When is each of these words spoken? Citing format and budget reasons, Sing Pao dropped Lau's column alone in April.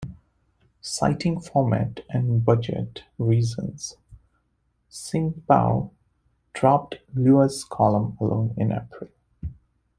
Citing 0.81 1.39
format 1.39 1.99
and 2.09 2.43
budget 2.43 3.03
reasons, 3.19 3.97
Sing 4.89 5.43
Pao 5.47 5.91
dropped 6.53 6.95
Lau's 7.13 7.63
column 7.63 8.17
alone 8.19 8.55
in 8.57 8.71
April. 8.71 9.11